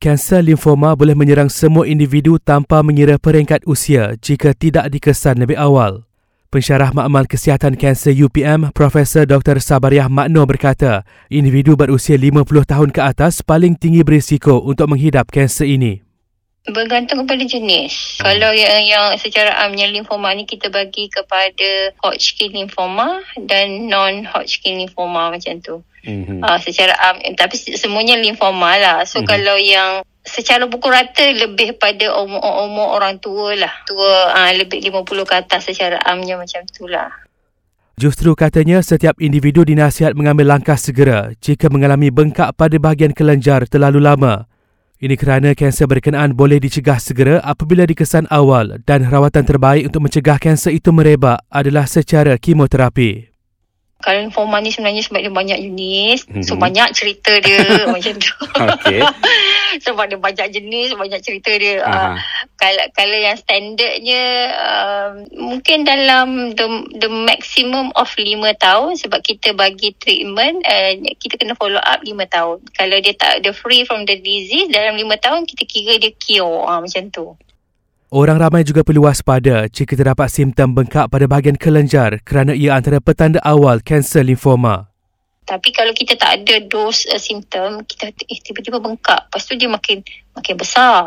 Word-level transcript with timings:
Kanser 0.00 0.40
limfoma 0.40 0.96
boleh 0.96 1.12
menyerang 1.12 1.52
semua 1.52 1.84
individu 1.84 2.40
tanpa 2.40 2.80
mengira 2.80 3.20
peringkat 3.20 3.68
usia 3.68 4.16
jika 4.16 4.56
tidak 4.56 4.88
dikesan 4.88 5.36
lebih 5.36 5.60
awal. 5.60 6.08
Pensyarah 6.48 6.88
Makmal 6.96 7.28
Kesihatan 7.28 7.76
Kanser 7.76 8.16
UPM, 8.16 8.72
Profesor 8.72 9.28
Dr. 9.28 9.60
Sabariah 9.60 10.08
Makno 10.08 10.48
berkata, 10.48 11.04
individu 11.28 11.76
berusia 11.76 12.16
50 12.16 12.48
tahun 12.64 12.88
ke 12.96 13.00
atas 13.12 13.44
paling 13.44 13.76
tinggi 13.76 14.00
berisiko 14.00 14.64
untuk 14.64 14.88
menghidap 14.88 15.28
kanser 15.28 15.68
ini. 15.68 16.00
Bergantung 16.68 17.24
kepada 17.24 17.40
jenis. 17.40 18.20
Hmm. 18.20 18.28
Kalau 18.28 18.50
yang, 18.52 18.84
yang 18.84 19.06
secara 19.16 19.64
amnya 19.64 19.88
limfoma 19.88 20.36
ni 20.36 20.44
kita 20.44 20.68
bagi 20.68 21.08
kepada 21.08 21.96
Hodgkin 22.04 22.52
limfoma 22.52 23.24
dan 23.48 23.88
non-Hodgkin 23.88 24.84
limfoma 24.84 25.32
macam 25.32 25.56
tu. 25.64 25.80
Mm-hmm. 26.00 26.40
Uh, 26.40 26.56
secara 26.64 26.96
am 26.96 27.20
tapi 27.36 27.56
semuanya 27.56 28.16
limfoma 28.16 28.76
lah. 28.76 29.04
So 29.04 29.20
mm-hmm. 29.20 29.28
kalau 29.28 29.56
yang 29.60 29.90
secara 30.24 30.64
buku 30.68 30.88
rata 30.88 31.28
lebih 31.32 31.76
pada 31.80 32.12
umur-umur 32.16 32.96
orang 32.96 33.20
tua 33.20 33.56
lah. 33.56 33.72
Tua 33.88 34.32
uh, 34.32 34.52
lebih 34.52 34.84
50 34.84 35.04
ke 35.28 35.34
atas 35.36 35.68
secara 35.68 36.00
amnya 36.08 36.36
macam 36.40 36.64
tu 36.68 36.88
lah. 36.88 37.08
Justru 38.00 38.32
katanya 38.32 38.80
setiap 38.80 39.20
individu 39.20 39.60
dinasihat 39.60 40.16
mengambil 40.16 40.56
langkah 40.56 40.80
segera 40.80 41.36
jika 41.36 41.68
mengalami 41.68 42.08
bengkak 42.08 42.56
pada 42.56 42.72
bahagian 42.80 43.12
kelenjar 43.12 43.68
terlalu 43.68 44.00
lama 44.00 44.48
ini 45.00 45.16
kerana 45.16 45.56
kanser 45.56 45.88
berkenaan 45.88 46.36
boleh 46.36 46.60
dicegah 46.60 47.00
segera 47.00 47.40
apabila 47.40 47.88
dikesan 47.88 48.28
awal 48.28 48.84
dan 48.84 49.08
rawatan 49.08 49.48
terbaik 49.48 49.88
untuk 49.88 50.04
mencegah 50.04 50.36
kanser 50.36 50.76
itu 50.76 50.92
merebak 50.92 51.40
adalah 51.48 51.88
secara 51.88 52.36
kemoterapi. 52.36 53.29
Kalau 54.00 54.20
informa 54.24 54.58
ni 54.64 54.72
sebenarnya 54.72 55.04
sebab 55.04 55.20
dia 55.20 55.32
banyak 55.32 55.58
jenis, 55.60 56.26
mm-hmm. 56.26 56.44
so 56.44 56.56
banyak 56.56 56.88
cerita 56.96 57.36
dia 57.40 57.60
macam 57.94 58.14
tu. 58.16 58.34
Okay. 58.56 59.00
sebab 59.84 60.04
dia 60.10 60.18
banyak 60.18 60.48
jenis, 60.50 60.96
banyak 60.96 61.20
cerita 61.20 61.52
dia. 61.56 61.84
Uh, 61.84 62.16
kalau 62.60 62.84
kalau 62.92 63.16
yang 63.16 63.36
standardnya 63.40 64.22
uh, 64.52 65.10
mungkin 65.32 65.88
dalam 65.88 66.52
the 66.52 66.66
the 67.00 67.08
maximum 67.08 67.88
of 67.96 68.08
5 68.12 68.20
tahun 68.60 69.00
sebab 69.00 69.20
kita 69.24 69.56
bagi 69.56 69.96
treatment 69.96 70.60
uh, 70.68 70.92
kita 71.16 71.40
kena 71.40 71.56
follow 71.56 71.80
up 71.80 72.04
5 72.04 72.12
tahun 72.28 72.58
kalau 72.76 72.96
dia 73.00 73.16
tak 73.16 73.40
the 73.40 73.56
free 73.56 73.88
from 73.88 74.04
the 74.04 74.20
disease 74.20 74.68
dalam 74.68 75.00
5 75.00 75.08
tahun 75.24 75.40
kita 75.48 75.62
kira 75.64 75.92
dia 75.96 76.12
cure 76.12 76.68
uh, 76.68 76.80
macam 76.84 77.08
tu 77.08 77.26
Orang 78.10 78.42
ramai 78.42 78.66
juga 78.66 78.82
perlu 78.82 79.06
waspada 79.06 79.70
jika 79.70 79.94
terdapat 79.94 80.26
simptom 80.26 80.74
bengkak 80.74 81.06
pada 81.06 81.30
bahagian 81.30 81.54
kelenjar 81.54 82.18
kerana 82.26 82.58
ia 82.58 82.74
antara 82.74 82.98
petanda 82.98 83.38
awal 83.46 83.78
kanser 83.86 84.26
limfoma. 84.26 84.90
Tapi 85.46 85.70
kalau 85.70 85.94
kita 85.94 86.18
tak 86.18 86.42
ada 86.42 86.58
dos 86.66 87.06
uh, 87.06 87.22
simptom, 87.22 87.86
kita 87.86 88.10
eh, 88.10 88.38
tiba-tiba 88.42 88.82
bengkak. 88.82 89.30
Lepas 89.30 89.46
tu 89.46 89.54
dia 89.54 89.70
makin 89.70 90.02
makin 90.34 90.54
besar 90.58 91.06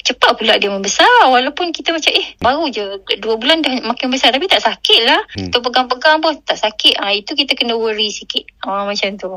cepat 0.00 0.32
pula 0.36 0.56
dia 0.56 0.72
membesar 0.72 1.28
walaupun 1.28 1.70
kita 1.76 1.92
macam 1.92 2.12
eh 2.16 2.34
baru 2.40 2.72
je 2.72 2.84
dua 3.20 3.36
bulan 3.36 3.60
dah 3.60 3.84
makin 3.84 4.08
besar 4.08 4.32
tapi 4.32 4.48
tak 4.48 4.64
sakit 4.64 5.00
lah 5.04 5.20
hmm. 5.36 5.52
kita 5.52 5.56
pegang-pegang 5.60 6.18
pun 6.24 6.40
tak 6.40 6.56
sakit 6.56 6.96
ha, 6.96 7.12
itu 7.12 7.36
kita 7.36 7.52
kena 7.52 7.76
worry 7.76 8.08
sikit 8.08 8.48
ha, 8.64 8.88
macam 8.88 9.10
tu 9.20 9.32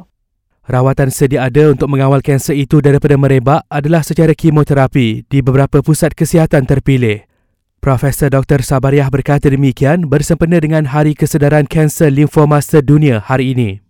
Rawatan 0.64 1.11
sedia 1.11 1.44
ada 1.52 1.75
untuk 1.75 1.92
mengawal 1.92 2.23
kanser 2.23 2.56
itu 2.56 2.80
daripada 2.80 3.19
merebak 3.19 3.67
adalah 3.67 4.00
secara 4.00 4.31
kemoterapi 4.31 5.28
di 5.28 5.44
beberapa 5.44 5.83
pusat 5.83 6.16
kesihatan 6.16 6.64
terpilih. 6.64 7.28
Profesor 7.83 8.31
Dr. 8.31 8.64
Sabariah 8.64 9.11
berkata 9.11 9.52
demikian 9.52 10.08
bersempena 10.08 10.64
dengan 10.64 10.88
Hari 10.88 11.20
Kesedaran 11.20 11.67
Kanser 11.67 12.16
Limfoma 12.16 12.64
Sedunia 12.64 13.20
hari 13.20 13.52
ini. 13.52 13.83